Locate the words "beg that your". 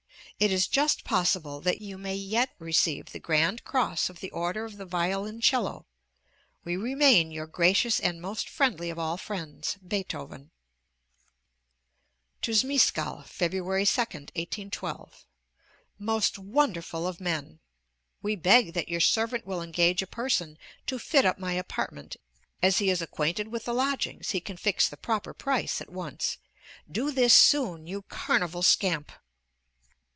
18.35-18.99